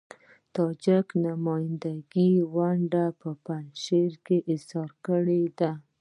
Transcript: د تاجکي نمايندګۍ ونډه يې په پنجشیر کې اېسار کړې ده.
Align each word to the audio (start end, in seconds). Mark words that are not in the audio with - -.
د 0.03 0.03
تاجکي 0.55 1.15
نمايندګۍ 1.27 2.31
ونډه 2.55 3.03
يې 3.11 3.15
په 3.19 3.29
پنجشیر 3.45 4.11
کې 4.25 4.37
اېسار 4.51 4.89
کړې 5.05 5.43
ده. 5.59 5.71